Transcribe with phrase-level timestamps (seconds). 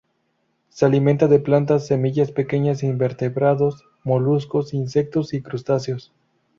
[0.69, 6.11] Se alimenta de plantas, semillas, pequeños invertebrados, moluscos, insectos y crustáceos.